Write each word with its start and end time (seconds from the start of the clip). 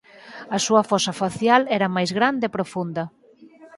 A 0.55 0.57
súa 0.65 0.83
fosa 0.89 1.13
facial 1.21 1.61
era 1.77 1.93
máis 1.95 2.11
grande 2.19 2.43
e 2.47 2.53
profunda. 2.57 3.03